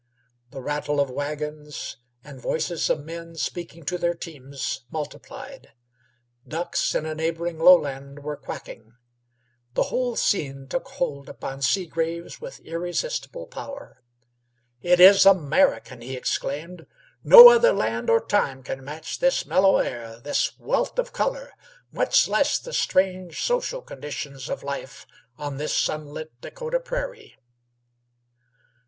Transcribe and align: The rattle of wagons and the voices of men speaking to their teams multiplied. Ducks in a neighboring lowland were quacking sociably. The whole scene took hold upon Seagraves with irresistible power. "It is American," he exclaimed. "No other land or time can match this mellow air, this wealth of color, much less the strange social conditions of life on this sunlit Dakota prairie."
The 0.49 0.63
rattle 0.63 0.99
of 0.99 1.11
wagons 1.11 1.97
and 2.23 2.39
the 2.39 2.41
voices 2.41 2.89
of 2.89 3.05
men 3.05 3.35
speaking 3.35 3.85
to 3.85 3.99
their 3.99 4.15
teams 4.15 4.81
multiplied. 4.89 5.73
Ducks 6.47 6.95
in 6.95 7.05
a 7.05 7.13
neighboring 7.13 7.59
lowland 7.59 8.23
were 8.23 8.35
quacking 8.35 8.79
sociably. 8.79 8.95
The 9.75 9.83
whole 9.83 10.15
scene 10.15 10.67
took 10.67 10.87
hold 10.87 11.29
upon 11.29 11.61
Seagraves 11.61 12.41
with 12.41 12.61
irresistible 12.61 13.45
power. 13.45 14.01
"It 14.81 14.99
is 14.99 15.23
American," 15.27 16.01
he 16.01 16.17
exclaimed. 16.17 16.87
"No 17.23 17.49
other 17.49 17.71
land 17.71 18.09
or 18.09 18.25
time 18.25 18.63
can 18.63 18.83
match 18.83 19.19
this 19.19 19.45
mellow 19.45 19.77
air, 19.77 20.19
this 20.19 20.57
wealth 20.57 20.97
of 20.97 21.13
color, 21.13 21.53
much 21.91 22.27
less 22.27 22.57
the 22.57 22.73
strange 22.73 23.43
social 23.43 23.83
conditions 23.83 24.49
of 24.49 24.63
life 24.63 25.05
on 25.37 25.57
this 25.57 25.77
sunlit 25.77 26.31
Dakota 26.41 26.79
prairie." 26.79 27.37